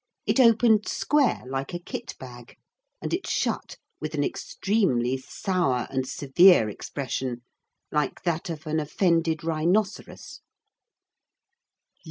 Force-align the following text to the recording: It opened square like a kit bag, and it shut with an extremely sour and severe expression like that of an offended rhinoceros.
It 0.25 0.39
opened 0.39 0.87
square 0.87 1.43
like 1.47 1.75
a 1.75 1.79
kit 1.79 2.15
bag, 2.17 2.57
and 3.03 3.13
it 3.13 3.27
shut 3.27 3.77
with 3.99 4.15
an 4.15 4.23
extremely 4.23 5.15
sour 5.15 5.85
and 5.91 6.07
severe 6.09 6.67
expression 6.69 7.43
like 7.91 8.23
that 8.23 8.49
of 8.49 8.65
an 8.65 8.79
offended 8.79 9.43
rhinoceros. 9.43 10.39